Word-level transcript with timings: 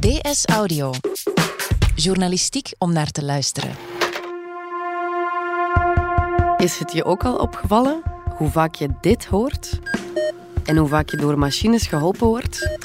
DS 0.00 0.44
Audio. 0.46 0.90
Journalistiek 1.94 2.72
om 2.78 2.92
naar 2.92 3.10
te 3.10 3.24
luisteren. 3.24 3.70
Is 6.56 6.78
het 6.78 6.92
je 6.92 7.04
ook 7.04 7.24
al 7.24 7.36
opgevallen 7.36 8.02
hoe 8.36 8.50
vaak 8.50 8.74
je 8.74 8.88
dit 9.00 9.26
hoort? 9.26 9.80
En 10.64 10.76
hoe 10.76 10.88
vaak 10.88 11.10
je 11.10 11.16
door 11.16 11.38
machines 11.38 11.86
geholpen 11.86 12.26
wordt? 12.26 12.78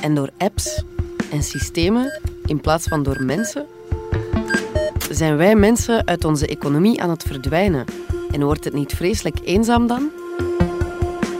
En 0.00 0.14
door 0.14 0.30
apps 0.38 0.82
en 1.30 1.42
systemen 1.42 2.20
in 2.44 2.60
plaats 2.60 2.86
van 2.88 3.02
door 3.02 3.22
mensen? 3.22 3.66
Zijn 5.10 5.36
wij 5.36 5.54
mensen 5.54 6.06
uit 6.06 6.24
onze 6.24 6.46
economie 6.46 7.02
aan 7.02 7.10
het 7.10 7.22
verdwijnen? 7.22 7.84
En 8.30 8.44
wordt 8.44 8.64
het 8.64 8.74
niet 8.74 8.92
vreselijk 8.92 9.38
eenzaam 9.44 9.86
dan? 9.86 10.10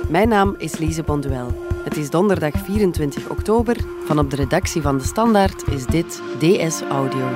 Mijn 0.08 0.28
naam 0.28 0.54
is 0.58 0.78
Lise 0.78 1.02
Bonduel. 1.02 1.65
Het 1.86 1.96
is 1.96 2.10
donderdag 2.10 2.52
24 2.64 3.28
oktober. 3.28 3.76
Van 4.04 4.18
op 4.18 4.30
de 4.30 4.36
redactie 4.36 4.82
van 4.82 4.98
De 4.98 5.04
Standaard 5.04 5.68
is 5.68 5.86
dit 5.86 6.22
DS 6.38 6.82
Audio. 6.82 7.28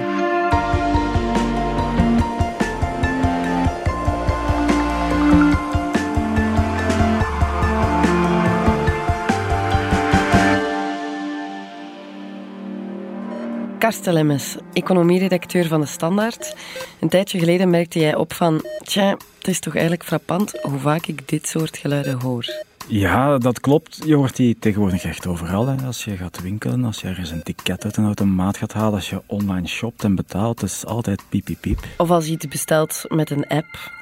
Karsten 13.78 14.12
Lemmes, 14.12 14.56
economieredacteur 14.72 15.66
van 15.66 15.80
De 15.80 15.86
Standaard. 15.86 16.56
Een 17.00 17.08
tijdje 17.08 17.38
geleden 17.38 17.70
merkte 17.70 17.98
jij 17.98 18.14
op 18.14 18.32
van... 18.32 18.64
Tja, 18.82 19.16
het 19.38 19.48
is 19.48 19.60
toch 19.60 19.72
eigenlijk 19.72 20.04
frappant 20.04 20.52
hoe 20.62 20.78
vaak 20.78 21.06
ik 21.06 21.28
dit 21.28 21.48
soort 21.48 21.76
geluiden 21.76 22.20
hoor. 22.20 22.68
Ja, 22.90 23.38
dat 23.38 23.60
klopt. 23.60 24.00
Je 24.04 24.14
hoort 24.14 24.36
die 24.36 24.56
tegenwoordig 24.58 25.04
echt 25.04 25.26
overal. 25.26 25.66
Hè. 25.66 25.86
Als 25.86 26.04
je 26.04 26.16
gaat 26.16 26.42
winkelen, 26.42 26.84
als 26.84 27.00
je 27.00 27.08
ergens 27.08 27.30
een 27.30 27.42
ticket 27.42 27.84
uit 27.84 27.96
een 27.96 28.04
automaat 28.04 28.56
gaat 28.56 28.72
halen, 28.72 28.94
als 28.94 29.10
je 29.10 29.22
online 29.26 29.66
shopt 29.66 30.04
en 30.04 30.14
betaalt, 30.14 30.62
is 30.62 30.86
altijd 30.86 31.22
piep, 31.28 31.44
piep, 31.44 31.60
piep. 31.60 31.78
Of 31.96 32.10
als 32.10 32.26
je 32.26 32.32
iets 32.32 32.48
bestelt 32.48 33.04
met 33.08 33.30
een 33.30 33.46
app. 33.46 33.92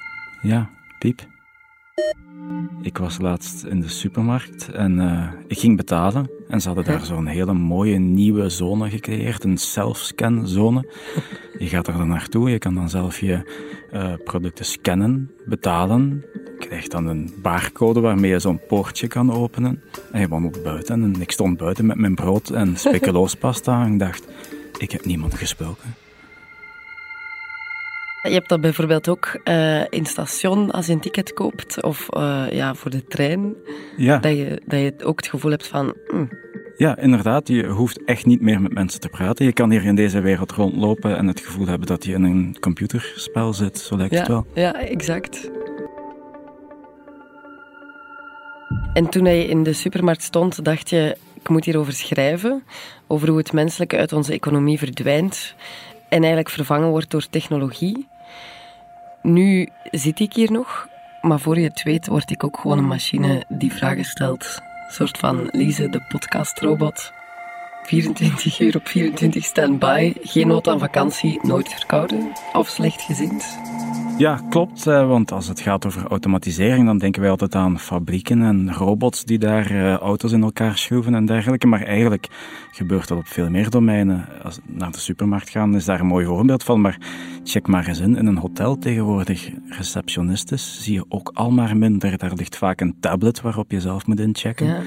Ja, 0.43 0.71
piep. 0.99 1.27
Ik 2.83 2.99
was 2.99 3.19
laatst 3.19 3.65
in 3.65 3.81
de 3.81 3.89
supermarkt 3.89 4.69
en 4.69 4.99
uh, 4.99 5.29
ik 5.47 5.59
ging 5.59 5.77
betalen. 5.77 6.31
En 6.49 6.61
ze 6.61 6.67
hadden 6.67 6.85
daar 6.85 7.05
zo'n 7.05 7.27
hele 7.27 7.53
mooie 7.53 7.99
nieuwe 7.99 8.49
zone 8.49 8.91
gecreëerd, 8.91 9.45
een 9.45 9.59
self-scan 9.59 10.47
zone. 10.47 10.85
Je 11.59 11.67
gaat 11.67 11.87
er 11.87 11.97
dan 11.97 12.09
naartoe, 12.09 12.51
je 12.51 12.59
kan 12.59 12.75
dan 12.75 12.89
zelf 12.89 13.21
je 13.21 13.41
uh, 13.93 14.13
producten 14.25 14.65
scannen, 14.65 15.31
betalen. 15.47 16.25
Je 16.33 16.67
krijgt 16.67 16.91
dan 16.91 17.07
een 17.07 17.35
barcode 17.43 18.01
waarmee 18.01 18.31
je 18.31 18.39
zo'n 18.39 18.61
poortje 18.69 19.07
kan 19.07 19.33
openen. 19.33 19.83
En 20.12 20.21
je 20.21 20.29
wandelt 20.29 20.62
buiten 20.62 21.03
en 21.03 21.21
ik 21.21 21.31
stond 21.31 21.57
buiten 21.57 21.87
met 21.87 21.97
mijn 21.97 22.15
brood 22.15 22.51
en 22.51 22.77
speculoospasta 22.87 23.85
en 23.85 23.93
ik 23.93 23.99
dacht, 23.99 24.29
ik 24.79 24.91
heb 24.91 25.05
niemand 25.05 25.35
gesproken. 25.35 25.95
Je 28.29 28.34
hebt 28.34 28.48
dat 28.48 28.61
bijvoorbeeld 28.61 29.09
ook 29.09 29.41
uh, 29.45 29.81
in 29.89 30.07
station 30.07 30.71
als 30.71 30.87
je 30.87 30.93
een 30.93 31.01
ticket 31.01 31.33
koopt 31.33 31.83
of 31.83 32.07
uh, 32.17 32.45
ja, 32.51 32.75
voor 32.75 32.91
de 32.91 33.05
trein. 33.05 33.55
Ja. 33.97 34.19
Dat, 34.19 34.37
je, 34.37 34.62
dat 34.67 34.81
je 34.81 34.95
ook 35.05 35.17
het 35.17 35.29
gevoel 35.29 35.51
hebt 35.51 35.67
van. 35.67 35.95
Mm. 36.12 36.29
Ja, 36.77 36.99
inderdaad. 36.99 37.49
Je 37.49 37.67
hoeft 37.67 38.05
echt 38.05 38.27
niet 38.27 38.41
meer 38.41 38.61
met 38.61 38.73
mensen 38.73 39.01
te 39.01 39.09
praten. 39.09 39.45
Je 39.45 39.53
kan 39.53 39.71
hier 39.71 39.84
in 39.84 39.95
deze 39.95 40.21
wereld 40.21 40.53
rondlopen 40.53 41.17
en 41.17 41.27
het 41.27 41.41
gevoel 41.41 41.67
hebben 41.67 41.87
dat 41.87 42.05
je 42.05 42.12
in 42.12 42.23
een 42.23 42.56
computerspel 42.61 43.53
zit. 43.53 43.79
Zo 43.79 43.97
lijkt 43.97 44.12
ja, 44.12 44.19
het 44.19 44.29
wel. 44.29 44.47
Ja, 44.55 44.75
exact. 44.75 45.51
En 48.93 49.09
toen 49.09 49.25
je 49.25 49.47
in 49.47 49.62
de 49.62 49.73
supermarkt 49.73 50.23
stond, 50.23 50.65
dacht 50.65 50.91
je: 50.91 51.17
ik 51.41 51.49
moet 51.49 51.65
hierover 51.65 51.93
schrijven. 51.93 52.62
Over 53.06 53.29
hoe 53.29 53.39
het 53.39 53.53
menselijke 53.53 53.97
uit 53.97 54.12
onze 54.12 54.33
economie 54.33 54.79
verdwijnt 54.79 55.55
en 56.09 56.19
eigenlijk 56.19 56.51
vervangen 56.51 56.89
wordt 56.89 57.11
door 57.11 57.27
technologie. 57.31 58.06
Nu 59.28 59.69
zit 59.91 60.21
ik 60.21 60.33
hier 60.33 60.53
nog, 60.53 60.89
maar 61.21 61.41
voor 61.41 61.59
je 61.59 61.69
het 61.69 61.83
weet 61.83 62.06
word 62.06 62.31
ik 62.31 62.44
ook 62.44 62.59
gewoon 62.59 62.78
een 62.78 62.87
machine 62.87 63.44
die 63.49 63.72
vragen 63.72 64.05
stelt. 64.05 64.61
Een 64.87 64.94
soort 64.94 65.19
van 65.19 65.49
Lise, 65.53 65.89
de 65.89 66.00
podcastrobot. 66.09 67.12
24 67.83 68.61
uur 68.61 68.77
op 68.77 68.89
24 68.89 69.44
standby, 69.44 70.12
geen 70.22 70.47
nood 70.47 70.69
aan 70.69 70.78
vakantie, 70.78 71.39
nooit 71.43 71.69
verkouden 71.69 72.33
of 72.53 72.69
slechtgezind. 72.69 73.59
Ja, 74.19 74.41
klopt. 74.51 74.84
Want 74.84 75.33
als 75.33 75.49
het 75.49 75.61
gaat 75.61 75.87
over 75.87 76.06
automatisering, 76.06 76.87
dan 76.87 76.99
denken 76.99 77.21
wij 77.21 77.31
altijd 77.31 77.55
aan 77.55 77.79
fabrieken 77.79 78.43
en 78.43 78.75
robots 78.75 79.25
die 79.25 79.39
daar 79.39 79.73
uh, 79.73 79.95
auto's 79.95 80.33
in 80.33 80.43
elkaar 80.43 80.79
schroeven 80.79 81.15
en 81.15 81.27
dergelijke. 81.27 81.67
Maar 81.67 81.83
eigenlijk 81.83 82.28
gebeurt 82.73 83.09
dat 83.09 83.19
op 83.19 83.27
veel 83.27 83.51
meer 83.51 83.71
domeinen. 83.71 84.27
Als 84.43 84.57
we 84.57 84.62
naar 84.67 84.91
de 84.91 84.99
supermarkt 84.99 85.51
gaan, 85.51 85.75
is 85.75 85.84
daar 85.84 86.01
een 86.01 86.07
mooi 86.07 86.27
voorbeeld 86.27 86.62
van. 86.62 86.81
Maar 86.81 86.99
check 87.45 87.67
maar 87.67 87.87
eens 87.87 88.01
in, 88.01 88.17
in 88.17 88.27
een 88.27 88.37
hotel 88.37 88.78
tegenwoordig, 88.78 89.51
receptionistes, 89.69 90.83
zie 90.83 90.95
je 90.95 91.05
ook 91.09 91.31
al 91.34 91.51
maar 91.51 91.77
minder. 91.77 92.19
Daar 92.19 92.33
ligt 92.34 92.57
vaak 92.57 92.81
een 92.81 92.97
tablet 93.01 93.41
waarop 93.41 93.71
je 93.71 93.81
zelf 93.81 94.07
moet 94.07 94.21
inchecken. 94.21 94.67
Ja. 94.67 94.81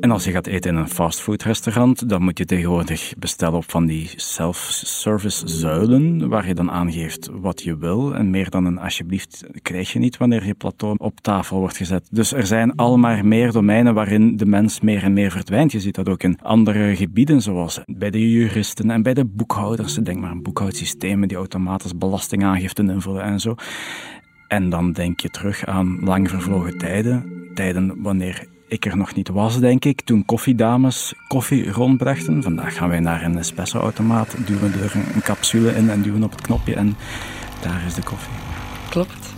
En 0.00 0.10
als 0.10 0.24
je 0.24 0.30
gaat 0.30 0.46
eten 0.46 0.70
in 0.70 0.76
een 0.76 0.88
fastfoodrestaurant, 0.88 2.08
dan 2.08 2.22
moet 2.22 2.38
je 2.38 2.44
tegenwoordig 2.44 3.12
bestellen 3.18 3.56
op 3.56 3.70
van 3.70 3.86
die 3.86 4.10
self-service 4.16 5.48
zuilen, 5.48 6.28
waar 6.28 6.46
je 6.46 6.54
dan 6.54 6.70
aangeeft 6.70 7.28
wat 7.32 7.62
je 7.62 7.78
wil. 7.78 8.14
En 8.14 8.30
meer 8.30 8.50
dan 8.50 8.65
alsjeblieft 8.74 9.44
krijg 9.62 9.92
je 9.92 9.98
niet 9.98 10.16
wanneer 10.16 10.46
je 10.46 10.54
plateau 10.54 10.94
op 10.98 11.20
tafel 11.20 11.58
wordt 11.58 11.76
gezet. 11.76 12.08
Dus 12.10 12.32
er 12.32 12.46
zijn 12.46 12.74
al 12.74 12.96
maar 12.96 13.26
meer 13.26 13.52
domeinen 13.52 13.94
waarin 13.94 14.36
de 14.36 14.46
mens 14.46 14.80
meer 14.80 15.02
en 15.02 15.12
meer 15.12 15.30
verdwijnt. 15.30 15.72
Je 15.72 15.80
ziet 15.80 15.94
dat 15.94 16.08
ook 16.08 16.22
in 16.22 16.38
andere 16.42 16.96
gebieden, 16.96 17.42
zoals 17.42 17.80
bij 17.84 18.10
de 18.10 18.30
juristen 18.30 18.90
en 18.90 19.02
bij 19.02 19.14
de 19.14 19.24
boekhouders. 19.24 19.94
Denk 19.94 20.20
maar 20.20 20.30
aan 20.30 20.42
boekhoudsystemen 20.42 21.28
die 21.28 21.36
automatisch 21.36 21.96
belastingaangifte 21.96 22.82
invullen 22.82 23.22
en 23.22 23.40
zo. 23.40 23.54
En 24.48 24.70
dan 24.70 24.92
denk 24.92 25.20
je 25.20 25.30
terug 25.30 25.66
aan 25.66 25.98
lang 26.00 26.30
vervlogen 26.30 26.78
tijden. 26.78 27.24
Tijden 27.54 28.02
wanneer 28.02 28.46
ik 28.68 28.86
er 28.86 28.96
nog 28.96 29.14
niet 29.14 29.28
was, 29.28 29.60
denk 29.60 29.84
ik, 29.84 30.00
toen 30.00 30.24
koffiedames 30.24 31.14
koffie 31.28 31.70
rondbrachten. 31.70 32.42
Vandaag 32.42 32.76
gaan 32.76 32.88
wij 32.88 33.00
naar 33.00 33.22
een 33.22 33.38
espresso-automaat, 33.38 34.36
duwen 34.46 34.72
er 34.72 34.92
een 35.14 35.22
capsule 35.22 35.70
in 35.70 35.90
en 35.90 36.02
duwen 36.02 36.22
op 36.22 36.30
het 36.30 36.40
knopje 36.40 36.74
en 36.74 36.96
daar 37.68 37.86
is 37.86 37.94
de 37.94 38.02
koffie. 38.02 38.32
Klopt. 38.90 39.34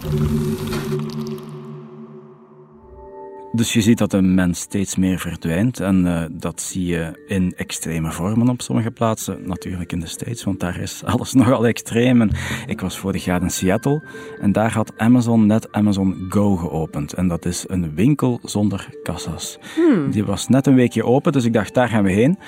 Dus 3.52 3.72
je 3.72 3.80
ziet 3.80 3.98
dat 3.98 4.10
de 4.10 4.22
mens 4.22 4.60
steeds 4.60 4.96
meer 4.96 5.18
verdwijnt 5.18 5.80
en 5.80 6.06
uh, 6.06 6.24
dat 6.30 6.60
zie 6.60 6.86
je 6.86 7.24
in 7.26 7.52
extreme 7.56 8.12
vormen 8.12 8.48
op 8.48 8.62
sommige 8.62 8.90
plaatsen. 8.90 9.46
Natuurlijk 9.46 9.92
in 9.92 10.00
de 10.00 10.06
States, 10.06 10.44
want 10.44 10.60
daar 10.60 10.80
is 10.80 11.02
alles 11.12 11.32
nogal 11.32 11.66
extreem. 11.66 12.20
En 12.20 12.30
ik 12.66 12.80
was 12.80 12.98
vorig 12.98 13.24
jaar 13.24 13.42
in 13.42 13.50
Seattle 13.50 14.02
en 14.40 14.52
daar 14.52 14.72
had 14.72 14.92
Amazon 14.96 15.46
net 15.46 15.72
Amazon 15.72 16.26
Go 16.28 16.56
geopend. 16.56 17.12
En 17.12 17.28
dat 17.28 17.44
is 17.44 17.64
een 17.68 17.94
winkel 17.94 18.40
zonder 18.42 18.88
kassa's. 19.02 19.58
Hmm. 19.74 20.10
Die 20.10 20.24
was 20.24 20.48
net 20.48 20.66
een 20.66 20.74
weekje 20.74 21.04
open, 21.04 21.32
dus 21.32 21.44
ik 21.44 21.52
dacht 21.52 21.74
daar 21.74 21.88
gaan 21.88 22.04
we 22.04 22.10
heen. 22.10 22.38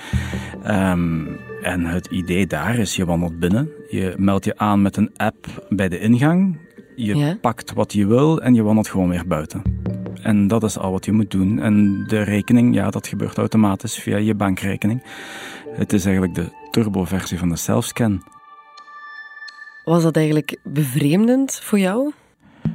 Um, 0.67 1.39
en 1.63 1.85
het 1.85 2.07
idee 2.07 2.47
daar 2.47 2.79
is, 2.79 2.97
je 2.97 3.05
wandelt 3.05 3.39
binnen, 3.39 3.69
je 3.89 4.15
meldt 4.19 4.45
je 4.45 4.59
aan 4.59 4.83
met 4.83 4.97
een 4.97 5.11
app 5.17 5.67
bij 5.69 5.89
de 5.89 5.99
ingang, 5.99 6.59
je 6.97 7.17
Ja. 7.17 7.37
pakt 7.41 7.73
wat 7.73 7.93
je 7.93 8.07
wil 8.07 8.43
en 8.43 8.55
je 8.55 8.63
wandelt 8.63 8.89
gewoon 8.89 9.09
weer 9.09 9.27
buiten. 9.27 9.63
En 10.23 10.49
dat 10.49 10.63
is 10.63 10.79
al 10.79 10.91
wat 10.93 11.05
je 11.05 11.13
moet 11.13 11.31
doen. 11.31 11.59
En 11.61 12.05
de 12.07 12.23
rekening, 12.23 12.75
ja, 12.75 12.91
dat 12.91 13.07
gebeurt 13.07 13.39
automatisch 13.39 13.99
via 13.99 14.17
je 14.17 14.35
bankrekening. 14.35 15.03
Het 15.75 15.93
is 15.93 16.05
eigenlijk 16.05 16.35
de 16.35 16.49
turbo-versie 16.71 17.39
van 17.39 17.49
de 17.49 17.57
self-scan. 17.57 18.23
Was 19.85 20.03
dat 20.03 20.17
eigenlijk 20.17 20.57
bevreemdend 20.65 21.61
voor 21.63 21.79
jou? 21.79 22.13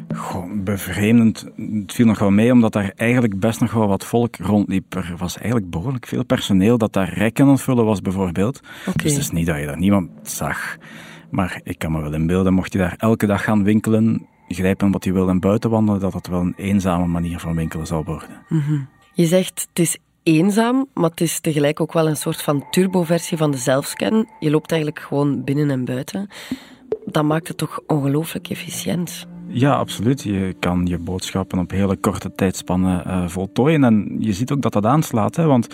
Gewoon 0.07 0.63
bevreemdend. 0.63 1.45
Het 1.57 1.93
viel 1.93 2.05
nog 2.05 2.19
wel 2.19 2.31
mee, 2.31 2.51
omdat 2.51 2.73
daar 2.73 2.91
eigenlijk 2.95 3.39
best 3.39 3.59
nog 3.59 3.71
wel 3.71 3.87
wat 3.87 4.05
volk 4.05 4.35
rondliep. 4.35 4.95
Er 4.95 5.15
was 5.17 5.37
eigenlijk 5.37 5.69
behoorlijk 5.69 6.07
veel 6.07 6.25
personeel 6.25 6.77
dat 6.77 6.93
daar 6.93 7.13
rekken 7.13 7.45
aan 7.45 7.51
het 7.51 7.61
vullen 7.61 7.85
was, 7.85 8.01
bijvoorbeeld. 8.01 8.59
Dus 8.95 9.11
het 9.11 9.21
is 9.21 9.31
niet 9.31 9.45
dat 9.45 9.59
je 9.59 9.65
daar 9.65 9.77
niemand 9.77 10.09
zag. 10.23 10.77
Maar 11.29 11.59
ik 11.63 11.79
kan 11.79 11.91
me 11.91 12.01
wel 12.01 12.13
inbeelden, 12.13 12.53
mocht 12.53 12.71
je 12.71 12.77
daar 12.77 12.95
elke 12.97 13.25
dag 13.25 13.43
gaan 13.43 13.63
winkelen, 13.63 14.27
grijpen 14.47 14.91
wat 14.91 15.03
je 15.03 15.13
wil 15.13 15.29
en 15.29 15.39
buiten 15.39 15.69
wandelen, 15.69 15.99
dat 16.01 16.11
dat 16.11 16.27
wel 16.27 16.41
een 16.41 16.53
eenzame 16.57 17.05
manier 17.05 17.39
van 17.39 17.55
winkelen 17.55 17.87
zal 17.87 18.03
worden. 18.03 18.29
Je 19.13 19.25
zegt 19.25 19.67
het 19.69 19.79
is 19.79 19.97
eenzaam, 20.23 20.85
maar 20.93 21.09
het 21.09 21.21
is 21.21 21.39
tegelijk 21.39 21.79
ook 21.79 21.93
wel 21.93 22.07
een 22.07 22.15
soort 22.15 22.41
van 22.41 22.69
turboversie 22.69 23.37
van 23.37 23.51
de 23.51 23.57
zelfscan. 23.57 24.29
Je 24.39 24.49
loopt 24.49 24.71
eigenlijk 24.71 25.01
gewoon 25.01 25.43
binnen 25.43 25.69
en 25.69 25.85
buiten. 25.85 26.27
Dat 27.05 27.23
maakt 27.23 27.47
het 27.47 27.57
toch 27.57 27.79
ongelooflijk 27.87 28.49
efficiënt. 28.49 29.27
Ja, 29.57 29.73
absoluut. 29.73 30.21
Je 30.21 30.55
kan 30.59 30.85
je 30.85 30.97
boodschappen 30.97 31.59
op 31.59 31.71
hele 31.71 31.95
korte 31.95 32.31
tijdspannen 32.35 33.03
uh, 33.07 33.27
voltooien. 33.27 33.83
En 33.83 34.15
je 34.19 34.33
ziet 34.33 34.51
ook 34.51 34.61
dat 34.61 34.73
dat 34.73 34.85
aanslaat, 34.85 35.35
hè, 35.35 35.45
want 35.45 35.67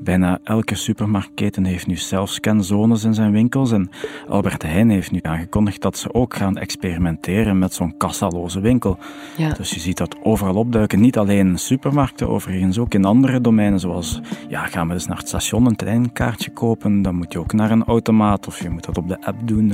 bijna 0.00 0.38
elke 0.44 0.74
supermarktketen 0.74 1.64
heeft 1.64 1.86
nu 1.86 1.96
zelfscanzones 1.96 3.04
in 3.04 3.14
zijn 3.14 3.32
winkels. 3.32 3.72
En 3.72 3.90
Albert 4.28 4.62
Heijn 4.62 4.90
heeft 4.90 5.10
nu 5.10 5.18
aangekondigd 5.22 5.82
dat 5.82 5.96
ze 5.96 6.14
ook 6.14 6.34
gaan 6.34 6.56
experimenteren 6.56 7.58
met 7.58 7.74
zo'n 7.74 7.96
kassaloze 7.96 8.60
winkel. 8.60 8.98
Ja. 9.36 9.52
Dus 9.52 9.70
je 9.70 9.80
ziet 9.80 9.96
dat 9.96 10.16
overal 10.22 10.54
opduiken. 10.54 11.00
Niet 11.00 11.18
alleen 11.18 11.48
in 11.48 11.58
supermarkten, 11.58 12.28
overigens 12.28 12.78
ook 12.78 12.94
in 12.94 13.04
andere 13.04 13.40
domeinen, 13.40 13.80
zoals 13.80 14.20
ja, 14.48 14.66
gaan 14.66 14.88
we 14.88 14.94
eens 14.94 15.06
naar 15.06 15.18
het 15.18 15.28
station 15.28 15.66
een 15.66 15.76
treinkaartje 15.76 16.50
kopen, 16.50 17.02
dan 17.02 17.14
moet 17.14 17.32
je 17.32 17.38
ook 17.38 17.52
naar 17.52 17.70
een 17.70 17.84
automaat 17.84 18.46
of 18.46 18.62
je 18.62 18.70
moet 18.70 18.84
dat 18.84 18.98
op 18.98 19.08
de 19.08 19.20
app 19.20 19.38
doen. 19.44 19.72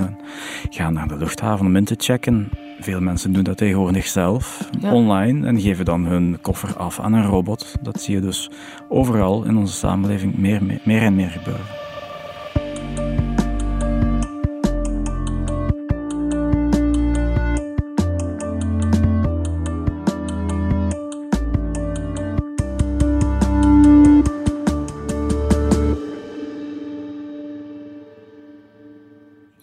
Ga 0.70 0.90
naar 0.90 1.08
de 1.08 1.16
luchthaven 1.16 1.66
om 1.66 1.76
in 1.76 1.84
te 1.84 1.94
checken. 1.98 2.48
Veel 2.80 3.00
mensen 3.00 3.32
doen 3.32 3.42
dat 3.42 3.56
tegenwoordig 3.56 4.06
zelf, 4.06 4.70
online, 4.82 5.46
en 5.46 5.60
geven 5.60 5.84
dan 5.84 6.06
hun 6.06 6.38
koffer 6.40 6.76
af 6.76 7.00
aan 7.00 7.12
een 7.12 7.26
robot. 7.26 7.74
Dat 7.82 8.00
zie 8.00 8.14
je 8.14 8.20
dus 8.20 8.50
overal 8.88 9.44
in 9.44 9.56
onze 9.56 9.74
samenleving 9.74 10.36
meer, 10.36 10.62
meer 10.82 11.02
en 11.02 11.14
meer 11.14 11.30
gebeuren. 11.30 11.87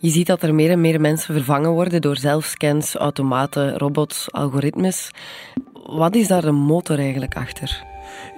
Je 0.06 0.12
ziet 0.12 0.28
dat 0.28 0.44
er 0.44 0.56
meer 0.56 0.72
en 0.72 0.82
meer 0.82 1.02
mensen 1.02 1.34
vervangen 1.34 1.72
worden 1.72 2.02
door 2.02 2.18
zelfscans, 2.18 2.96
automaten, 2.96 3.78
robots, 3.78 4.32
algoritmes. 4.32 5.12
Wat 5.74 6.16
is 6.16 6.28
daar 6.28 6.42
de 6.42 6.52
motor 6.52 7.00
eigenlijk 7.00 7.36
achter? 7.36 7.84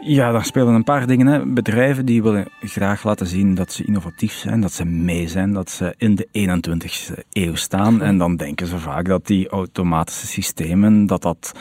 Ja, 0.01 0.31
daar 0.31 0.45
spelen 0.45 0.73
een 0.73 0.83
paar 0.83 1.07
dingen. 1.07 1.27
Hè. 1.27 1.45
Bedrijven 1.45 2.05
die 2.05 2.23
willen 2.23 2.47
graag 2.59 3.03
laten 3.03 3.27
zien 3.27 3.55
dat 3.55 3.71
ze 3.71 3.85
innovatief 3.85 4.33
zijn, 4.33 4.61
dat 4.61 4.71
ze 4.71 4.85
mee 4.85 5.27
zijn, 5.27 5.53
dat 5.53 5.69
ze 5.69 5.93
in 5.97 6.15
de 6.15 6.27
21ste 6.31 7.23
eeuw 7.31 7.55
staan. 7.55 8.01
En 8.01 8.17
dan 8.17 8.35
denken 8.35 8.67
ze 8.67 8.77
vaak 8.77 9.05
dat 9.05 9.25
die 9.25 9.49
automatische 9.49 10.27
systemen, 10.27 11.05
dat 11.05 11.21
dat 11.21 11.51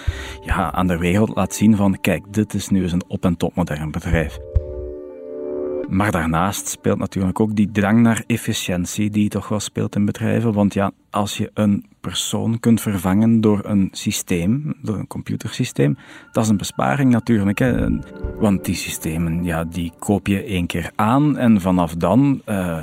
ja, 0.45 0.73
aan 0.73 0.87
de 0.87 0.99
wereld 0.99 1.35
laat 1.35 1.55
zien 1.55 1.77
van 1.77 2.01
kijk, 2.01 2.33
dit 2.33 2.55
is 2.55 2.69
nu 2.69 2.83
eens 2.83 2.93
een 2.93 3.05
op- 3.09 3.25
en 3.25 3.37
top 3.37 3.55
modern 3.55 3.91
bedrijf. 3.91 4.39
Maar 5.89 6.11
daarnaast 6.11 6.69
speelt 6.69 6.99
natuurlijk 6.99 7.41
ook 7.41 7.57
die 7.57 7.71
drang 7.71 8.01
naar 8.01 8.25
efficiëntie 8.27 9.11
die 9.11 9.29
toch 9.29 9.49
wel 9.49 9.61
speelt 9.61 9.97
in 9.97 10.05
bedrijven. 10.05 10.53
Want 10.53 10.75
ja, 10.75 10.91
als 11.11 11.37
je 11.37 11.51
een 11.55 11.85
persoon 12.01 12.61
kunt 12.61 12.81
vervangen 12.81 13.41
door 13.41 13.65
een 13.65 13.89
systeem, 13.93 14.75
door 14.83 14.99
een 14.99 15.07
computersysteem, 15.07 15.97
dat 16.33 16.45
is 16.45 16.51
een 16.51 16.57
besparing 16.57 17.11
natuurlijk. 17.11 17.59
Hè? 17.59 17.87
Want 18.39 18.65
die 18.65 18.75
systemen, 18.75 19.45
ja, 19.45 19.65
die 19.65 19.93
koop 19.99 20.27
je 20.27 20.43
één 20.43 20.67
keer 20.67 20.91
aan 20.95 21.37
en 21.39 21.61
vanaf 21.61 21.95
dan 21.95 22.43
uh, 22.47 22.79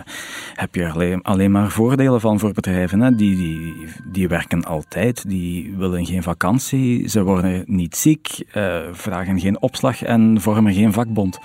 heb 0.53 0.75
je 0.75 0.91
alleen, 0.91 1.21
alleen 1.21 1.51
maar 1.51 1.71
voordelen 1.71 2.21
van 2.21 2.39
voor 2.39 2.53
bedrijven. 2.53 3.01
Hè? 3.01 3.15
Die, 3.15 3.35
die, 3.35 3.73
die 4.11 4.27
werken 4.27 4.63
altijd, 4.63 5.29
die 5.29 5.73
willen 5.77 6.05
geen 6.05 6.23
vakantie, 6.23 7.09
ze 7.09 7.23
worden 7.23 7.63
niet 7.67 7.95
ziek, 7.95 8.43
uh, 8.55 8.77
vragen 8.91 9.39
geen 9.39 9.61
opslag 9.61 10.03
en 10.03 10.41
vormen 10.41 10.73
geen 10.73 10.93
vakbond. 10.93 11.39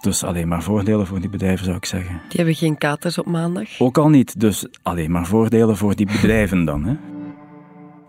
Dus 0.00 0.24
alleen 0.24 0.48
maar 0.48 0.62
voordelen 0.62 1.06
voor 1.06 1.20
die 1.20 1.30
bedrijven 1.30 1.64
zou 1.64 1.76
ik 1.76 1.84
zeggen. 1.84 2.20
Die 2.28 2.36
hebben 2.36 2.54
geen 2.54 2.78
katers 2.78 3.18
op 3.18 3.26
maandag? 3.26 3.68
Ook 3.78 3.98
al 3.98 4.08
niet, 4.08 4.40
dus 4.40 4.66
alleen 4.82 5.10
maar 5.10 5.26
voordelen 5.26 5.76
voor 5.76 5.94
die 5.94 6.06
bedrijven 6.06 6.64
dan. 6.64 6.84
Hè? 6.84 7.11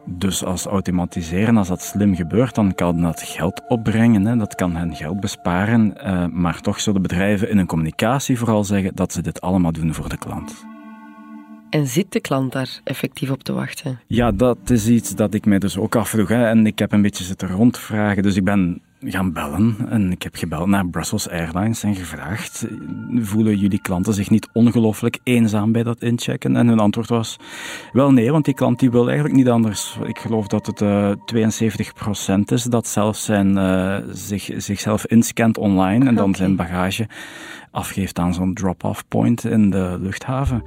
Dus 0.06 0.44
als 0.44 0.66
automatiseren, 0.66 1.58
als 1.58 1.68
dat 1.68 1.82
slim 1.82 2.16
gebeurt, 2.16 2.56
dan 2.56 2.76
kan 2.76 3.02
dat 3.02 3.22
geld 3.22 3.62
opbrengen. 3.68 4.26
Hè. 4.26 4.38
Dat 4.38 4.56
kan 4.56 4.76
hen 4.76 4.96
geld 4.96 5.20
besparen. 5.20 5.94
Uh, 5.98 6.26
maar 6.26 6.62
toch 6.62 6.80
zullen 6.80 7.02
bedrijven 7.02 7.50
in 7.50 7.58
hun 7.58 7.66
communicatie 7.66 8.38
vooral 8.38 8.64
zeggen 8.64 8.96
dat 8.96 9.14
ze 9.14 9.22
dit 9.22 9.42
allemaal 9.42 9.72
doen 9.72 9.94
voor 9.94 10.10
de 10.10 10.18
klant. 10.18 10.66
En 11.70 11.88
zit 11.88 12.12
de 12.12 12.20
klant 12.20 12.52
daar 12.52 12.80
effectief 12.84 13.32
op 13.32 13.44
te 13.44 13.54
wachten? 13.54 14.00
Ja, 14.08 14.32
dat 14.32 14.70
is 14.70 14.88
iets 14.88 15.16
dat 15.16 15.34
ik 15.34 15.46
mij 15.46 15.60
dus 15.60 15.78
ook 15.78 15.96
afvroeg. 15.96 16.28
Hè. 16.28 16.46
En 16.46 16.66
ik 16.66 16.80
heb 16.80 16.92
een 16.92 17.02
beetje 17.02 17.24
zitten 17.24 17.48
rondvragen. 17.48 18.24
Dus 18.24 18.36
ik 18.36 18.44
ben 18.44 18.82
gaan 19.06 19.34
bellen. 19.34 19.76
En 19.90 20.12
ik 20.12 20.24
heb 20.24 20.36
gebeld 20.36 20.68
naar 20.68 20.88
Brussels 20.88 21.30
Airlines 21.30 21.84
en 21.84 21.96
gevraagd: 21.96 22.68
voelen 23.16 23.58
jullie 23.58 23.82
klanten 23.82 24.14
zich 24.14 24.30
niet 24.30 24.50
ongelooflijk 24.54 25.20
eenzaam 25.24 25.72
bij 25.72 25.84
dat 25.84 26.02
inchecken? 26.02 26.56
En 26.56 26.68
hun 26.68 26.80
antwoord 26.80 27.10
was: 27.10 27.38
wel 27.92 28.12
nee, 28.12 28.32
want 28.32 28.46
die 28.46 28.54
klant 28.54 28.80
die 28.80 28.92
wil 28.92 29.06
eigenlijk 29.06 29.36
niet 29.36 29.50
anders. 29.50 29.98
Ik 30.04 30.18
geloof 30.18 30.48
dat 30.48 30.66
het 30.66 30.82
uh, 30.82 31.12
eh, 31.12 31.18
72% 32.40 32.44
is 32.46 32.64
dat 32.64 32.88
zelf 32.88 33.18
zijn, 33.18 33.58
uh, 33.58 33.98
zich, 34.12 34.50
zichzelf 34.58 35.06
inscant 35.06 35.58
online 35.58 36.06
en 36.06 36.16
dan 36.16 36.36
zijn 36.36 36.56
bagage 36.56 37.08
afgeeft 37.72 38.20
aan 38.20 38.34
zo'n 38.34 38.54
drop-off 38.54 39.08
point 39.08 39.44
in 39.44 39.70
de 39.70 39.98
luchthaven. 40.00 40.64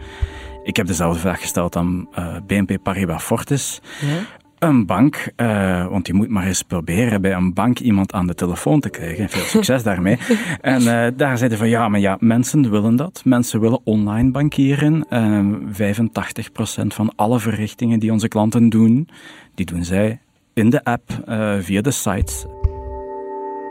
Ik 0.63 0.77
heb 0.77 0.87
dezelfde 0.87 1.21
vraag 1.21 1.41
gesteld 1.41 1.77
aan 1.77 2.09
uh, 2.19 2.37
eh, 2.37 2.43
BNP 2.47 2.83
Paribas 2.83 3.23
Fortis. 3.23 3.81
Ja? 4.01 4.46
Een 4.67 4.87
bank, 4.87 5.33
uh, 5.37 5.87
want 5.87 6.07
je 6.07 6.15
moet 6.15 6.29
maar 6.29 6.47
eens 6.47 6.63
proberen 6.63 7.21
bij 7.21 7.33
een 7.33 7.55
bank 7.55 7.79
iemand 7.79 8.13
aan 8.13 8.27
de 8.27 8.35
telefoon 8.35 8.81
te 8.81 8.91
krijgen. 8.91 9.29
Veel 9.29 9.43
succes 9.43 9.83
daarmee. 9.91 10.19
En 10.61 10.83
uh, 10.83 11.07
daar 11.17 11.39
zeiden 11.39 11.59
van 11.59 11.69
ja, 11.69 11.89
maar 11.89 12.01
ja, 12.01 12.17
mensen 12.21 12.71
willen 12.71 12.97
dat. 12.97 13.23
Mensen 13.25 13.61
willen 13.61 13.81
online 13.85 14.31
bankieren. 14.31 15.07
Uh, 15.11 15.95
85% 16.83 16.87
van 16.87 17.13
alle 17.17 17.41
verrichtingen 17.41 17.99
die 17.99 18.13
onze 18.13 18.29
klanten 18.29 18.69
doen, 18.69 19.09
die 19.55 19.67
doen 19.67 19.85
zij 19.85 20.19
in 20.55 20.71
de 20.71 20.85
app, 20.85 21.11
uh, 21.29 21.55
via 21.61 21.81
de 21.81 21.91
sites. 21.91 22.47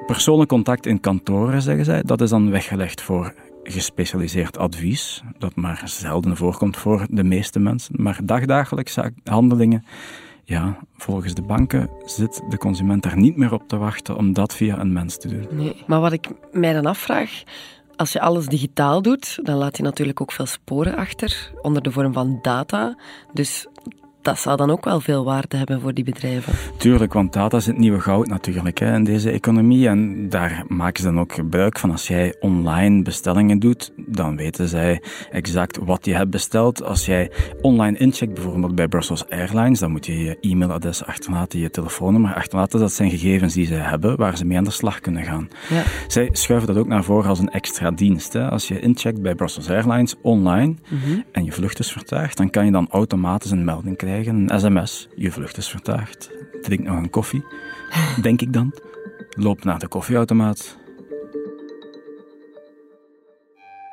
Persoonlijk 0.05 0.49
contact 0.49 0.85
in 0.85 0.99
kantoren, 0.99 1.61
zeggen 1.61 1.85
zij, 1.85 2.01
dat 2.01 2.21
is 2.21 2.29
dan 2.29 2.51
weggelegd 2.51 3.01
voor 3.01 3.33
gespecialiseerd 3.63 4.57
advies, 4.57 5.23
dat 5.37 5.55
maar 5.55 5.81
zelden 5.85 6.37
voorkomt 6.37 6.77
voor 6.77 7.05
de 7.09 7.23
meeste 7.23 7.59
mensen. 7.59 7.95
Maar 7.97 8.19
dagdagelijkse 8.23 9.13
handelingen 9.23 9.83
ja, 10.45 10.77
volgens 10.95 11.33
de 11.33 11.41
banken 11.41 11.89
zit 12.05 12.41
de 12.49 12.57
consument 12.57 13.03
daar 13.03 13.17
niet 13.17 13.37
meer 13.37 13.53
op 13.53 13.67
te 13.67 13.77
wachten 13.77 14.17
om 14.17 14.33
dat 14.33 14.55
via 14.55 14.79
een 14.79 14.93
mens 14.93 15.17
te 15.17 15.27
doen. 15.27 15.47
Nee, 15.51 15.83
maar 15.87 15.99
wat 15.99 16.11
ik 16.11 16.29
mij 16.51 16.73
dan 16.73 16.85
afvraag, 16.85 17.43
als 17.95 18.11
je 18.11 18.19
alles 18.19 18.47
digitaal 18.47 19.01
doet, 19.01 19.39
dan 19.43 19.57
laat 19.57 19.77
je 19.77 19.83
natuurlijk 19.83 20.21
ook 20.21 20.31
veel 20.31 20.45
sporen 20.45 20.95
achter 20.95 21.51
onder 21.61 21.81
de 21.81 21.91
vorm 21.91 22.13
van 22.13 22.39
data. 22.41 22.97
Dus 23.33 23.67
dat 24.25 24.39
zou 24.39 24.57
dan 24.57 24.71
ook 24.71 24.85
wel 24.85 24.99
veel 24.99 25.23
waarde 25.23 25.57
hebben 25.57 25.81
voor 25.81 25.93
die 25.93 26.03
bedrijven. 26.03 26.53
Tuurlijk, 26.77 27.13
want 27.13 27.33
data 27.33 27.57
is 27.57 27.65
het 27.65 27.77
nieuwe 27.77 27.99
goud 27.99 28.27
natuurlijk 28.27 28.79
hè, 28.79 28.95
in 28.95 29.03
deze 29.03 29.31
economie. 29.31 29.87
En 29.87 30.29
daar 30.29 30.63
maken 30.67 31.03
ze 31.03 31.09
dan 31.09 31.19
ook 31.19 31.33
gebruik 31.33 31.79
van. 31.79 31.91
Als 31.91 32.07
jij 32.07 32.35
online 32.39 33.01
bestellingen 33.01 33.59
doet, 33.59 33.91
dan 33.95 34.35
weten 34.35 34.67
zij 34.67 35.01
exact 35.31 35.77
wat 35.77 36.05
je 36.05 36.13
hebt 36.13 36.29
besteld. 36.29 36.83
Als 36.83 37.05
jij 37.05 37.31
online 37.61 37.97
incheckt, 37.97 38.33
bijvoorbeeld 38.33 38.75
bij 38.75 38.87
Brussels 38.87 39.29
Airlines, 39.29 39.79
dan 39.79 39.91
moet 39.91 40.05
je 40.05 40.19
je 40.19 40.37
e-mailadres 40.41 41.05
achterlaten, 41.05 41.59
je 41.59 41.69
telefoonnummer 41.69 42.33
achterlaten. 42.33 42.79
Dat 42.79 42.91
zijn 42.91 43.09
gegevens 43.09 43.53
die 43.53 43.67
zij 43.67 43.77
hebben, 43.77 44.17
waar 44.17 44.37
ze 44.37 44.45
mee 44.45 44.57
aan 44.57 44.63
de 44.63 44.71
slag 44.71 44.99
kunnen 44.99 45.23
gaan. 45.23 45.47
Ja. 45.69 45.83
Zij 46.07 46.29
schuiven 46.31 46.67
dat 46.67 46.77
ook 46.77 46.87
naar 46.87 47.03
voren 47.03 47.29
als 47.29 47.39
een 47.39 47.51
extra 47.51 47.91
dienst. 47.91 48.33
Hè. 48.33 48.49
Als 48.49 48.67
je 48.67 48.79
incheckt 48.79 49.21
bij 49.21 49.35
Brussels 49.35 49.69
Airlines 49.69 50.15
online 50.21 50.75
mhm. 50.89 51.19
en 51.31 51.45
je 51.45 51.51
vlucht 51.51 51.79
is 51.79 51.91
vertraagd, 51.91 52.37
dan 52.37 52.49
kan 52.49 52.65
je 52.65 52.71
dan 52.71 52.87
automatisch 52.89 53.51
een 53.51 53.63
melding 53.63 53.97
krijgen 53.97 54.13
een 54.23 54.51
sms. 54.59 55.07
Je 55.15 55.31
vlucht 55.31 55.57
is 55.57 55.69
vertraagd. 55.69 56.31
Drink 56.61 56.83
nog 56.83 56.97
een 56.97 57.09
koffie, 57.09 57.45
denk 58.21 58.41
ik 58.41 58.53
dan. 58.53 58.73
Loop 59.29 59.63
naar 59.63 59.79
de 59.79 59.87
koffieautomaat. 59.87 60.77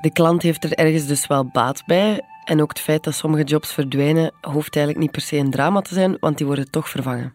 De 0.00 0.12
klant 0.12 0.42
heeft 0.42 0.64
er 0.64 0.72
ergens 0.72 1.06
dus 1.06 1.26
wel 1.26 1.46
baat 1.46 1.82
bij. 1.86 2.20
En 2.44 2.62
ook 2.62 2.68
het 2.68 2.80
feit 2.80 3.04
dat 3.04 3.14
sommige 3.14 3.44
jobs 3.44 3.72
verdwijnen, 3.72 4.32
hoeft 4.40 4.76
eigenlijk 4.76 4.98
niet 4.98 5.10
per 5.10 5.20
se 5.20 5.36
een 5.36 5.50
drama 5.50 5.80
te 5.80 5.94
zijn, 5.94 6.16
want 6.20 6.38
die 6.38 6.46
worden 6.46 6.70
toch 6.70 6.88
vervangen. 6.88 7.34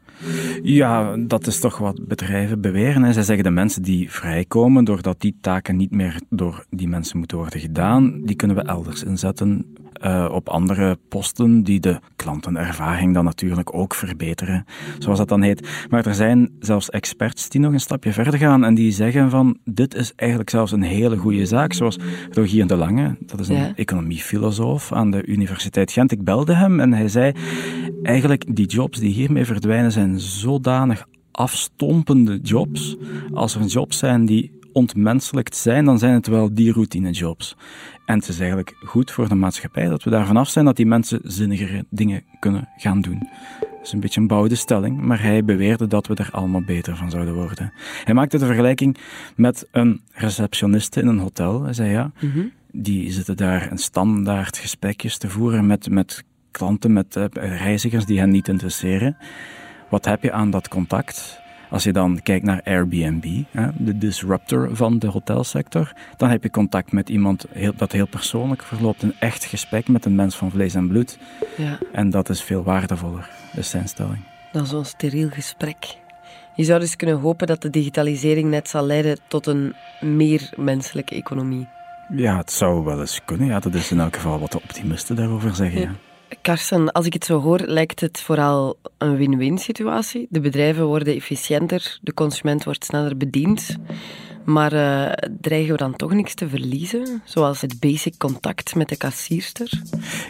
Ja, 0.63 1.17
dat 1.17 1.47
is 1.47 1.59
toch 1.59 1.77
wat 1.77 2.07
bedrijven 2.07 2.61
beweren. 2.61 3.03
Hè. 3.03 3.13
Zij 3.13 3.23
zeggen 3.23 3.43
de 3.43 3.49
mensen 3.49 3.81
die 3.81 4.11
vrijkomen, 4.11 4.83
doordat 4.83 5.21
die 5.21 5.37
taken 5.41 5.75
niet 5.75 5.91
meer 5.91 6.21
door 6.29 6.65
die 6.69 6.87
mensen 6.87 7.17
moeten 7.17 7.37
worden 7.37 7.59
gedaan, 7.59 8.21
die 8.21 8.35
kunnen 8.35 8.55
we 8.57 8.61
elders 8.61 9.03
inzetten 9.03 9.65
uh, 10.03 10.29
op 10.31 10.49
andere 10.49 10.97
posten 11.09 11.63
die 11.63 11.79
de 11.79 11.99
klantenervaring 12.15 13.13
dan 13.13 13.23
natuurlijk 13.23 13.73
ook 13.73 13.95
verbeteren, 13.95 14.65
zoals 14.99 15.17
dat 15.17 15.27
dan 15.27 15.41
heet. 15.41 15.87
Maar 15.89 16.05
er 16.05 16.15
zijn 16.15 16.51
zelfs 16.59 16.89
experts 16.89 17.49
die 17.49 17.61
nog 17.61 17.73
een 17.73 17.79
stapje 17.79 18.13
verder 18.13 18.39
gaan 18.39 18.63
en 18.63 18.75
die 18.75 18.91
zeggen 18.91 19.29
van 19.29 19.57
dit 19.63 19.95
is 19.95 20.13
eigenlijk 20.15 20.49
zelfs 20.49 20.71
een 20.71 20.81
hele 20.81 21.17
goede 21.17 21.45
zaak, 21.45 21.73
zoals 21.73 21.97
Rogier 22.31 22.67
de 22.67 22.75
Lange, 22.75 23.15
dat 23.19 23.39
is 23.39 23.47
een 23.47 23.75
economiefilosoof 23.75 24.91
aan 24.93 25.11
de 25.11 25.25
Universiteit 25.25 25.91
Gent. 25.91 26.11
Ik 26.11 26.23
belde 26.23 26.53
hem 26.53 26.79
en 26.79 26.93
hij 26.93 27.07
zei 27.07 27.31
eigenlijk 28.07 28.55
die 28.55 28.65
jobs 28.65 28.99
die 28.99 29.13
hiermee 29.13 29.45
verdwijnen 29.45 29.91
zijn 29.91 30.19
zodanig 30.19 31.07
afstompende 31.31 32.39
jobs. 32.41 32.95
Als 33.33 33.55
er 33.55 33.61
jobs 33.61 33.97
zijn 33.97 34.25
die 34.25 34.51
ontmenselijkt 34.71 35.55
zijn, 35.55 35.85
dan 35.85 35.99
zijn 35.99 36.13
het 36.13 36.27
wel 36.27 36.53
die 36.53 36.73
routinejobs. 36.73 37.55
En 38.05 38.15
het 38.19 38.27
is 38.27 38.37
eigenlijk 38.39 38.75
goed 38.85 39.11
voor 39.11 39.29
de 39.29 39.35
maatschappij 39.35 39.87
dat 39.87 40.03
we 40.03 40.09
daar 40.09 40.25
vanaf 40.25 40.49
zijn 40.49 40.65
dat 40.65 40.75
die 40.75 40.85
mensen 40.85 41.19
zinnigere 41.23 41.85
dingen 41.89 42.23
kunnen 42.39 42.69
gaan 42.77 43.01
doen. 43.01 43.27
is 43.83 43.91
een 43.91 43.99
beetje 43.99 44.21
een 44.21 44.27
bouwde 44.27 44.55
stelling, 44.55 45.01
maar 45.01 45.21
hij 45.21 45.43
beweerde 45.45 45.87
dat 45.87 46.07
we 46.07 46.15
er 46.15 46.29
allemaal 46.31 46.63
beter 46.63 46.95
van 46.95 47.09
zouden 47.09 47.33
worden. 47.33 47.73
Hij 48.03 48.13
maakte 48.13 48.37
de 48.37 48.45
vergelijking 48.45 48.97
met 49.35 49.67
een 49.71 50.01
receptioniste 50.11 51.01
in 51.01 51.07
een 51.07 51.19
hotel. 51.19 51.63
Hij 51.63 51.73
zei 51.73 51.89
ja, 51.89 52.11
die 52.71 53.11
zitten 53.11 53.37
daar 53.37 53.71
een 53.71 53.77
standaard 53.77 54.57
gesprekjes 54.57 55.17
te 55.17 55.29
voeren 55.29 55.65
met, 55.67 55.89
met 55.89 56.23
klanten, 56.57 56.93
met 56.93 57.15
uh, 57.15 57.25
reizigers 57.33 58.05
die 58.05 58.19
hen 58.19 58.29
niet 58.29 58.47
interesseren. 58.47 59.17
Wat 59.89 60.05
heb 60.05 60.23
je 60.23 60.31
aan 60.31 60.49
dat 60.49 60.67
contact? 60.67 61.39
Als 61.69 61.83
je 61.83 61.93
dan 61.93 62.21
kijkt 62.23 62.45
naar 62.45 62.61
Airbnb, 62.63 63.43
de 63.77 63.97
disruptor 63.97 64.69
van 64.75 64.99
de 64.99 65.07
hotelsector, 65.07 65.93
dan 66.17 66.29
heb 66.29 66.43
je 66.43 66.49
contact 66.49 66.91
met 66.91 67.09
iemand 67.09 67.45
dat 67.75 67.91
heel 67.91 68.07
persoonlijk 68.07 68.63
verloopt. 68.63 69.03
Een 69.03 69.15
echt 69.19 69.45
gesprek 69.45 69.87
met 69.87 70.05
een 70.05 70.15
mens 70.15 70.35
van 70.35 70.51
vlees 70.51 70.73
en 70.73 70.87
bloed. 70.87 71.17
Ja. 71.57 71.79
En 71.91 72.09
dat 72.09 72.29
is 72.29 72.43
veel 72.43 72.63
waardevoller, 72.63 73.29
is 73.55 73.69
zijn 73.69 73.87
stelling. 73.87 74.23
Dan 74.51 74.65
zo'n 74.65 74.85
steriel 74.85 75.29
gesprek. 75.29 75.97
Je 76.55 76.63
zou 76.63 76.79
dus 76.79 76.95
kunnen 76.95 77.19
hopen 77.19 77.47
dat 77.47 77.61
de 77.61 77.69
digitalisering 77.69 78.49
net 78.49 78.69
zal 78.69 78.85
leiden 78.85 79.19
tot 79.27 79.47
een 79.47 79.73
meer 80.01 80.49
menselijke 80.55 81.15
economie. 81.15 81.67
Ja, 82.15 82.37
het 82.37 82.51
zou 82.51 82.83
wel 82.83 82.99
eens 82.99 83.21
kunnen. 83.25 83.47
Ja, 83.47 83.59
dat 83.59 83.73
is 83.73 83.91
in 83.91 83.99
elk 83.99 84.15
geval 84.15 84.39
wat 84.39 84.51
de 84.51 84.61
optimisten 84.61 85.15
daarover 85.15 85.55
zeggen. 85.55 85.81
Ja. 85.81 85.91
Karsten, 86.41 86.91
als 86.91 87.05
ik 87.05 87.13
het 87.13 87.25
zo 87.25 87.39
hoor, 87.39 87.59
lijkt 87.59 87.99
het 87.99 88.21
vooral 88.21 88.77
een 88.97 89.17
win-win 89.17 89.57
situatie. 89.57 90.27
De 90.29 90.39
bedrijven 90.39 90.85
worden 90.85 91.15
efficiënter, 91.15 91.97
de 92.01 92.13
consument 92.13 92.63
wordt 92.63 92.85
sneller 92.85 93.17
bediend. 93.17 93.77
Maar 94.47 94.73
uh, 94.73 95.11
dreigen 95.41 95.71
we 95.71 95.77
dan 95.77 95.95
toch 95.95 96.13
niks 96.13 96.33
te 96.33 96.49
verliezen? 96.49 97.21
Zoals 97.23 97.61
het 97.61 97.79
basic 97.79 98.17
contact 98.17 98.75
met 98.75 98.89
de 98.89 98.97
kassierster? 98.97 99.69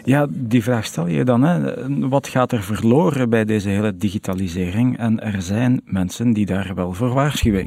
Ja, 0.04 0.26
die 0.30 0.62
vraag 0.62 0.84
stel 0.84 1.06
je 1.06 1.24
dan. 1.24 1.42
Hè. 1.42 2.08
Wat 2.08 2.28
gaat 2.28 2.52
er 2.52 2.62
verloren 2.62 3.30
bij 3.30 3.44
deze 3.44 3.68
hele 3.68 3.96
digitalisering? 3.96 4.98
En 4.98 5.20
er 5.22 5.42
zijn 5.42 5.80
mensen 5.84 6.32
die 6.32 6.46
daar 6.46 6.74
wel 6.74 6.92
voor 6.92 7.12
waarschuwen. 7.12 7.64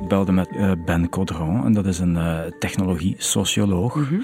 Ik 0.00 0.08
belde 0.08 0.32
met 0.32 0.48
uh, 0.50 0.72
Ben 0.84 1.08
Codron, 1.08 1.64
en 1.64 1.72
dat 1.72 1.86
is 1.86 1.98
een 1.98 2.14
uh, 2.14 2.38
technologie-socioloog. 2.58 3.94
Mhm. 3.94 4.20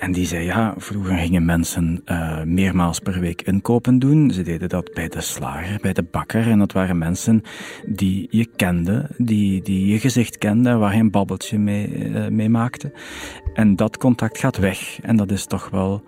En 0.00 0.12
die 0.12 0.26
zei, 0.26 0.44
ja, 0.44 0.74
vroeger 0.76 1.16
gingen 1.16 1.44
mensen 1.44 2.02
uh, 2.06 2.42
meermaals 2.42 2.98
per 2.98 3.20
week 3.20 3.42
inkopen 3.42 3.98
doen. 3.98 4.30
Ze 4.30 4.42
deden 4.42 4.68
dat 4.68 4.90
bij 4.94 5.08
de 5.08 5.20
slager, 5.20 5.78
bij 5.80 5.92
de 5.92 6.02
bakker. 6.02 6.50
En 6.50 6.58
dat 6.58 6.72
waren 6.72 6.98
mensen 6.98 7.42
die 7.86 8.26
je 8.30 8.48
kende, 8.56 9.10
die, 9.16 9.62
die 9.62 9.86
je 9.86 9.98
gezicht 9.98 10.38
kende, 10.38 10.76
waar 10.76 10.94
je 10.94 11.00
een 11.00 11.10
babbeltje 11.10 11.58
mee, 11.58 11.88
uh, 11.88 12.28
mee 12.28 12.48
maakte. 12.48 12.92
En 13.54 13.76
dat 13.76 13.96
contact 13.96 14.38
gaat 14.38 14.56
weg. 14.56 14.98
En 15.02 15.16
dat 15.16 15.30
is 15.30 15.46
toch 15.46 15.70
wel 15.70 16.02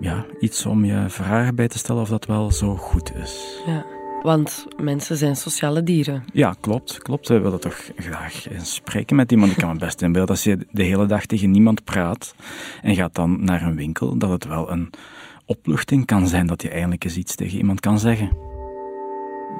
ja, 0.00 0.26
iets 0.40 0.66
om 0.66 0.84
je 0.84 1.04
vragen 1.08 1.54
bij 1.54 1.68
te 1.68 1.78
stellen 1.78 2.02
of 2.02 2.08
dat 2.08 2.26
wel 2.26 2.50
zo 2.50 2.76
goed 2.76 3.12
is. 3.16 3.62
Ja. 3.66 3.99
Want 4.22 4.66
mensen 4.82 5.16
zijn 5.16 5.36
sociale 5.36 5.82
dieren. 5.82 6.24
Ja, 6.32 6.54
klopt. 6.60 7.02
klopt. 7.02 7.28
We 7.28 7.38
willen 7.38 7.60
toch 7.60 7.90
graag 7.96 8.46
spreken 8.62 9.16
met 9.16 9.30
iemand. 9.30 9.52
Ik 9.52 9.58
kan 9.58 9.72
me 9.72 9.78
best 9.78 10.02
inbeelden 10.02 10.30
als 10.30 10.44
je 10.44 10.66
de 10.70 10.82
hele 10.82 11.06
dag 11.06 11.26
tegen 11.26 11.50
niemand 11.50 11.84
praat 11.84 12.34
en 12.82 12.94
gaat 12.94 13.14
dan 13.14 13.44
naar 13.44 13.62
een 13.62 13.76
winkel, 13.76 14.18
dat 14.18 14.30
het 14.30 14.44
wel 14.44 14.70
een 14.70 14.90
opluchting 15.46 16.06
kan 16.06 16.28
zijn 16.28 16.46
dat 16.46 16.62
je 16.62 16.70
eindelijk 16.70 17.04
eens 17.04 17.16
iets 17.16 17.34
tegen 17.34 17.58
iemand 17.58 17.80
kan 17.80 17.98
zeggen. 17.98 18.36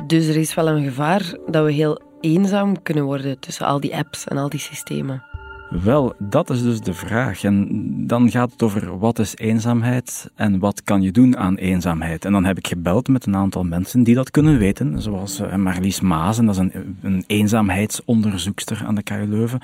Dus 0.07 0.26
er 0.26 0.37
is 0.37 0.55
wel 0.55 0.69
een 0.69 0.85
gevaar 0.85 1.35
dat 1.47 1.64
we 1.64 1.73
heel 1.73 2.00
eenzaam 2.21 2.83
kunnen 2.83 3.05
worden 3.05 3.38
tussen 3.38 3.67
al 3.67 3.81
die 3.81 3.97
apps 3.97 4.25
en 4.25 4.37
al 4.37 4.49
die 4.49 4.61
systemen. 4.61 5.29
Wel, 5.71 6.15
dat 6.19 6.50
is 6.50 6.62
dus 6.62 6.81
de 6.81 6.95
vraag. 6.95 7.45
En 7.45 7.67
dan 8.07 8.31
gaat 8.31 8.53
het 8.53 8.62
over 8.62 8.99
wat 8.99 9.19
is 9.19 9.37
eenzaamheid 9.37 10.31
en 10.35 10.59
wat 10.59 10.83
kan 10.83 11.03
je 11.03 11.11
doen 11.11 11.37
aan 11.37 11.57
eenzaamheid. 11.57 12.25
En 12.25 12.33
dan 12.33 12.45
heb 12.45 12.59
ik 12.59 12.67
gebeld 12.67 13.09
met 13.09 13.27
een 13.27 13.37
aantal 13.37 13.65
mensen 13.65 14.03
die 14.03 14.15
dat 14.15 14.31
kunnen 14.31 14.59
weten, 14.59 15.03
zoals 15.03 15.41
uh, 15.41 15.55
Marlies 15.55 16.00
Maasen, 16.00 16.47
dat 16.47 16.55
is 16.55 16.61
een, 16.61 16.97
een 17.03 17.25
eenzaamheidsonderzoekster 17.27 18.83
aan 18.87 18.95
de 18.95 19.03
KU 19.03 19.27
Leuven. 19.29 19.61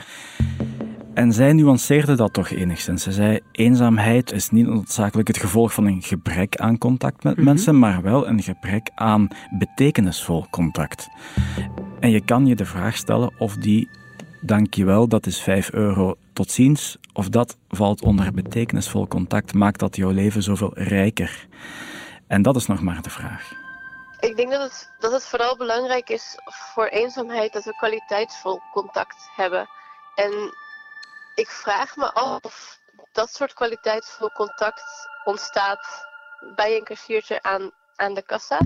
En 1.14 1.32
zij 1.32 1.52
nuanceerde 1.52 2.14
dat 2.14 2.32
toch 2.32 2.50
enigszins. 2.50 3.02
Ze 3.02 3.12
zei, 3.12 3.38
eenzaamheid 3.52 4.32
is 4.32 4.50
niet 4.50 4.66
noodzakelijk 4.66 5.28
het 5.28 5.38
gevolg 5.38 5.72
van 5.72 5.86
een 5.86 6.02
gebrek 6.02 6.56
aan 6.56 6.78
contact 6.78 7.24
met 7.24 7.36
mhm. 7.36 7.44
mensen, 7.44 7.78
maar 7.78 8.02
wel 8.02 8.28
een 8.28 8.42
gebrek 8.42 8.90
aan 8.94 9.28
betekenisvol 9.58 10.46
contact. 10.50 11.08
En 12.00 12.10
je 12.10 12.24
kan 12.24 12.46
je 12.46 12.56
de 12.56 12.64
vraag 12.64 12.96
stellen 12.96 13.30
of 13.38 13.56
die 13.56 13.88
dankjewel, 14.46 15.08
dat 15.08 15.26
is 15.26 15.40
5 15.40 15.72
euro, 15.72 16.16
tot 16.32 16.50
ziens, 16.50 16.98
of 17.12 17.28
dat 17.28 17.56
valt 17.68 18.02
onder 18.02 18.32
betekenisvol 18.32 19.08
contact, 19.08 19.54
maakt 19.54 19.80
dat 19.80 19.96
jouw 19.96 20.10
leven 20.10 20.42
zoveel 20.42 20.70
rijker? 20.74 21.46
En 22.26 22.42
dat 22.42 22.56
is 22.56 22.66
nog 22.66 22.80
maar 22.80 23.02
de 23.02 23.10
vraag. 23.10 23.52
Ik 24.20 24.36
denk 24.36 24.50
dat 24.50 24.62
het, 24.62 24.90
dat 24.98 25.12
het 25.12 25.24
vooral 25.24 25.56
belangrijk 25.56 26.08
is 26.08 26.38
voor 26.44 26.86
eenzaamheid 26.86 27.52
dat 27.52 27.64
we 27.64 27.76
kwaliteitsvol 27.76 28.60
contact 28.72 29.28
hebben. 29.36 29.68
En 30.14 30.32
ik 31.34 31.48
vraag 31.48 31.96
me 31.96 32.12
af 32.12 32.38
of 32.42 32.78
dat 33.12 33.30
soort 33.30 33.52
kwaliteitsvol 33.52 34.30
contact 34.30 35.08
ontstaat 35.24 36.06
bij 36.54 36.76
een 36.76 36.84
kassiertje 36.84 37.42
aan, 37.42 37.70
aan 37.96 38.14
de 38.14 38.22
kassa. 38.22 38.58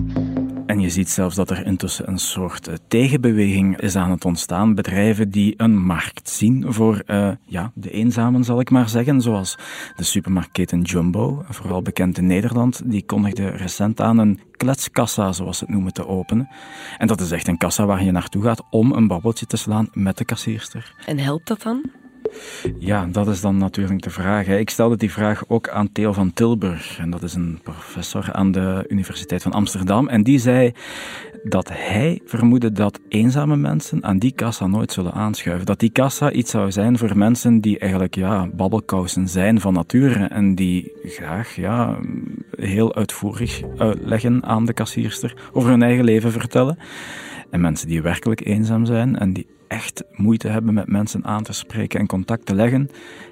En 0.71 0.79
je 0.79 0.89
ziet 0.89 1.09
zelfs 1.09 1.35
dat 1.35 1.49
er 1.49 1.65
intussen 1.65 2.07
een 2.07 2.17
soort 2.17 2.67
eh, 2.67 2.75
tegenbeweging 2.87 3.79
is 3.79 3.95
aan 3.95 4.11
het 4.11 4.25
ontstaan. 4.25 4.75
Bedrijven 4.75 5.29
die 5.29 5.53
een 5.57 5.77
markt 5.77 6.29
zien 6.29 6.73
voor 6.73 7.03
uh, 7.07 7.31
ja, 7.45 7.71
de 7.75 7.91
eenzamen, 7.91 8.43
zal 8.43 8.59
ik 8.59 8.69
maar 8.69 8.89
zeggen. 8.89 9.21
Zoals 9.21 9.57
de 9.95 10.03
supermarktketen 10.03 10.81
Jumbo, 10.81 11.43
vooral 11.49 11.81
bekend 11.81 12.17
in 12.17 12.27
Nederland. 12.27 12.81
Die 12.85 13.05
kondigde 13.05 13.49
recent 13.49 14.01
aan 14.01 14.17
een 14.17 14.39
kletskassa, 14.51 15.31
zoals 15.31 15.57
ze 15.57 15.63
het 15.63 15.73
noemen, 15.73 15.93
te 15.93 16.07
openen. 16.07 16.49
En 16.97 17.07
dat 17.07 17.21
is 17.21 17.31
echt 17.31 17.47
een 17.47 17.57
kassa 17.57 17.85
waar 17.85 18.03
je 18.03 18.11
naartoe 18.11 18.43
gaat 18.43 18.63
om 18.69 18.91
een 18.91 19.07
babbeltje 19.07 19.45
te 19.45 19.57
slaan 19.57 19.89
met 19.93 20.17
de 20.17 20.25
kassierster. 20.25 20.95
En 21.05 21.19
helpt 21.19 21.47
dat 21.47 21.61
dan? 21.61 22.00
Ja, 22.79 23.05
dat 23.05 23.27
is 23.27 23.41
dan 23.41 23.57
natuurlijk 23.57 24.01
de 24.01 24.09
vraag. 24.09 24.47
Ik 24.47 24.69
stelde 24.69 24.97
die 24.97 25.11
vraag 25.11 25.43
ook 25.47 25.69
aan 25.69 25.91
Theo 25.91 26.13
van 26.13 26.33
Tilburg. 26.33 26.97
En 26.99 27.09
dat 27.09 27.23
is 27.23 27.33
een 27.33 27.59
professor 27.63 28.33
aan 28.33 28.51
de 28.51 28.85
Universiteit 28.87 29.41
van 29.41 29.51
Amsterdam. 29.51 30.07
En 30.07 30.23
die 30.23 30.39
zei 30.39 30.73
dat 31.43 31.69
hij 31.73 32.21
vermoedde 32.25 32.71
dat 32.71 32.99
eenzame 33.09 33.55
mensen 33.55 34.03
aan 34.03 34.17
die 34.17 34.31
kassa 34.31 34.67
nooit 34.67 34.91
zullen 34.91 35.13
aanschuiven. 35.13 35.65
Dat 35.65 35.79
die 35.79 35.89
kassa 35.89 36.31
iets 36.31 36.51
zou 36.51 36.71
zijn 36.71 36.97
voor 36.97 37.17
mensen 37.17 37.59
die 37.59 37.79
eigenlijk 37.79 38.15
ja, 38.15 38.47
babbelkousen 38.47 39.27
zijn 39.27 39.59
van 39.59 39.73
nature. 39.73 40.25
En 40.25 40.55
die 40.55 40.91
graag 41.03 41.55
ja, 41.55 41.99
heel 42.57 42.95
uitvoerig 42.95 43.61
uitleggen 43.77 44.43
aan 44.43 44.65
de 44.65 44.73
kassierster 44.73 45.35
over 45.51 45.69
hun 45.69 45.83
eigen 45.83 46.03
leven 46.03 46.31
vertellen. 46.31 46.77
En 47.49 47.61
mensen 47.61 47.87
die 47.87 48.01
werkelijk 48.01 48.45
eenzaam 48.45 48.85
zijn 48.85 49.17
en 49.17 49.33
die 49.33 49.47
echt 49.71 50.03
moeite 50.11 50.47
hebben 50.47 50.73
met 50.73 50.87
mensen 50.87 51.25
aan 51.25 51.43
te 51.43 51.53
spreken 51.53 51.99
en 51.99 52.07
contact 52.07 52.45
te 52.45 52.55
leggen, 52.55 52.89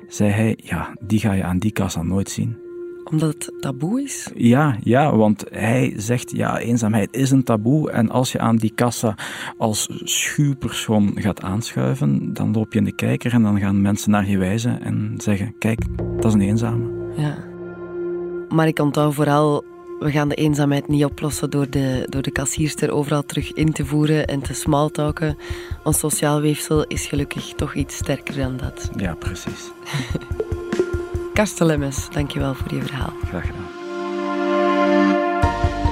zei 0.07 0.31
hij, 0.31 0.57
ja, 0.63 0.93
die 0.99 1.19
ga 1.19 1.33
je 1.33 1.43
aan 1.43 1.59
die 1.59 1.71
kassa 1.71 2.03
nooit 2.03 2.29
zien. 2.29 2.57
Omdat 3.03 3.29
het 3.29 3.53
taboe 3.59 4.01
is? 4.01 4.31
Ja, 4.35 4.77
ja, 4.83 5.15
want 5.15 5.45
hij 5.51 5.93
zegt, 5.97 6.31
ja, 6.31 6.59
eenzaamheid 6.59 7.15
is 7.15 7.31
een 7.31 7.43
taboe. 7.43 7.91
En 7.91 8.09
als 8.09 8.31
je 8.31 8.39
aan 8.39 8.55
die 8.55 8.71
kassa 8.75 9.15
als 9.57 9.89
schuwpersoon 10.03 11.11
gaat 11.15 11.41
aanschuiven, 11.41 12.33
dan 12.33 12.53
loop 12.53 12.73
je 12.73 12.79
in 12.79 12.85
de 12.85 12.95
kijker 12.95 13.33
en 13.33 13.43
dan 13.43 13.59
gaan 13.59 13.81
mensen 13.81 14.11
naar 14.11 14.29
je 14.29 14.37
wijzen 14.37 14.81
en 14.81 15.13
zeggen, 15.17 15.55
kijk, 15.59 15.79
dat 16.15 16.25
is 16.25 16.33
een 16.33 16.41
eenzame. 16.41 17.13
Ja. 17.15 17.37
Maar 18.49 18.67
ik 18.67 18.79
onthoud 18.79 19.13
vooral 19.13 19.63
we 19.99 20.11
gaan 20.11 20.29
de 20.29 20.35
eenzaamheid 20.35 20.87
niet 20.87 21.05
oplossen 21.05 21.49
door 21.49 21.69
de, 21.69 22.05
door 22.09 22.21
de 22.21 22.31
kassierster 22.31 22.91
overal 22.91 23.23
terug 23.23 23.53
in 23.53 23.71
te 23.71 23.85
voeren 23.85 24.27
en 24.27 24.41
te 24.41 24.53
smalltalken. 24.53 25.37
Ons 25.83 25.99
sociaal 25.99 26.41
weefsel 26.41 26.85
is 26.85 27.05
gelukkig 27.05 27.53
toch 27.55 27.75
iets 27.75 27.95
sterker 27.95 28.35
dan 28.35 28.57
dat. 28.57 28.89
Ja, 28.97 29.15
precies. 29.15 29.71
Karsten 31.33 31.65
Lemmes, 31.65 32.07
dankjewel 32.11 32.53
voor 32.53 32.73
je 32.73 32.81
verhaal. 32.81 33.13
Graag 33.27 33.45
gedaan. 33.45 33.77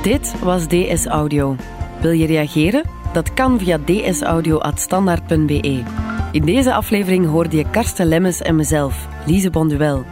Dit 0.04 0.40
was 0.40 0.68
DS 0.68 1.06
Audio. 1.06 1.56
Wil 2.02 2.12
je 2.12 2.26
reageren? 2.26 2.84
Dat 3.14 3.34
kan 3.34 3.60
via 3.60 3.80
dsaudio.standaard.be. 3.86 5.84
In 6.32 6.46
deze 6.46 6.74
aflevering 6.74 7.26
hoorde 7.26 7.58
je 7.58 7.70
Karsten 7.70 8.06
Lemmes 8.06 8.42
en 8.42 8.56
mezelf, 8.56 9.08
Lise 9.26 9.50
Bonduel. 9.50 10.06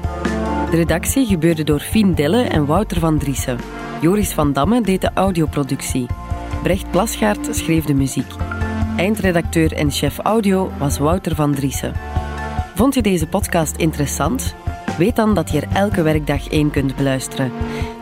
De 0.75 0.81
redactie 0.81 1.25
gebeurde 1.25 1.63
door 1.63 1.79
Fien 1.79 2.13
Delle 2.13 2.43
en 2.43 2.65
Wouter 2.65 2.99
van 2.99 3.17
Driessen. 3.17 3.57
Joris 4.01 4.33
van 4.33 4.53
Damme 4.53 4.81
deed 4.81 5.01
de 5.01 5.11
audioproductie. 5.13 6.05
Brecht 6.63 6.91
Plasgaard 6.91 7.55
schreef 7.55 7.85
de 7.85 7.93
muziek. 7.93 8.33
Eindredacteur 8.97 9.73
en 9.73 9.91
chef 9.91 10.17
audio 10.17 10.71
was 10.77 10.97
Wouter 10.97 11.35
van 11.35 11.53
Driessen. 11.53 11.93
Vond 12.75 12.93
je 12.93 13.01
deze 13.01 13.27
podcast 13.27 13.75
interessant? 13.75 14.55
Weet 14.97 15.15
dan 15.15 15.33
dat 15.33 15.51
je 15.51 15.61
er 15.61 15.67
elke 15.73 16.01
werkdag 16.01 16.49
één 16.49 16.71
kunt 16.71 16.95
beluisteren. 16.95 17.51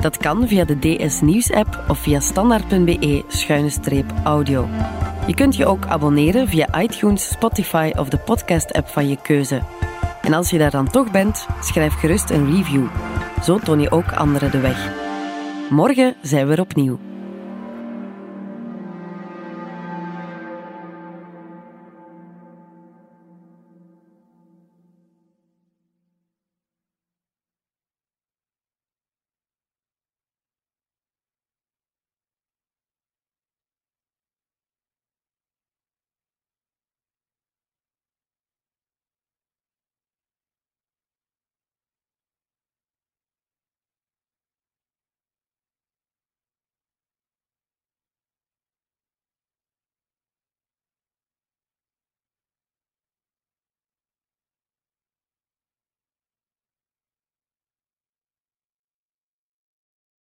Dat 0.02 0.18
kan 0.18 0.48
via 0.48 0.66
de 0.66 0.80
DS 0.80 1.22
Nieuws 1.22 1.52
app 1.52 1.84
of 1.88 2.00
via 2.00 2.20
standaard.be-audio. 2.20 4.68
Je 5.28 5.34
kunt 5.34 5.56
je 5.56 5.66
ook 5.66 5.86
abonneren 5.86 6.48
via 6.48 6.82
iTunes, 6.82 7.30
Spotify 7.30 7.92
of 7.98 8.10
de 8.10 8.18
podcast 8.18 8.74
app 8.74 8.88
van 8.88 9.10
je 9.10 9.18
keuze. 9.22 9.62
En 10.24 10.34
als 10.34 10.50
je 10.50 10.58
daar 10.58 10.72
dan 10.72 10.90
toch 10.90 11.12
bent, 11.12 11.48
schrijf 11.62 11.94
gerust 11.94 12.30
een 12.30 12.56
review. 12.56 12.86
Zo 13.42 13.60
toon 13.60 13.80
je 13.80 13.92
ook 13.92 14.12
anderen 14.12 14.52
de 14.52 14.60
weg. 14.60 14.92
Morgen 15.70 16.16
zijn 16.22 16.48
we 16.48 16.54
er 16.54 16.60
opnieuw. 16.60 17.00